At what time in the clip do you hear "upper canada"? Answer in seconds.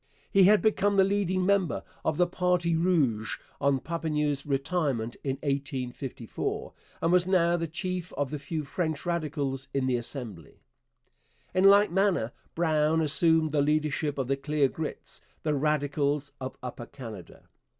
16.63-17.43